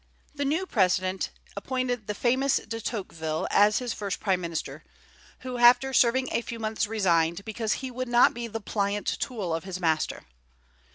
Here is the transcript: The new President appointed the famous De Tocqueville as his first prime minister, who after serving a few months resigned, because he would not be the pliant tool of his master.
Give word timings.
The 0.33 0.45
new 0.45 0.65
President 0.65 1.29
appointed 1.55 2.07
the 2.07 2.15
famous 2.15 2.57
De 2.57 2.81
Tocqueville 2.81 3.47
as 3.51 3.77
his 3.77 3.93
first 3.93 4.19
prime 4.19 4.41
minister, 4.41 4.83
who 5.41 5.59
after 5.59 5.93
serving 5.93 6.29
a 6.31 6.41
few 6.41 6.57
months 6.57 6.87
resigned, 6.87 7.45
because 7.45 7.73
he 7.73 7.91
would 7.91 8.07
not 8.07 8.33
be 8.33 8.47
the 8.47 8.61
pliant 8.61 9.05
tool 9.05 9.53
of 9.53 9.65
his 9.65 9.79
master. 9.79 10.23